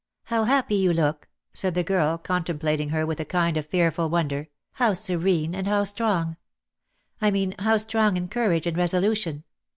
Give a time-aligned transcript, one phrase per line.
[0.33, 4.09] "How happy you look," said the girl, con templating her with a kind of fearful
[4.09, 6.37] wonder, "how serene, and how strong!
[7.21, 9.43] I mean how strong in courage and resolution."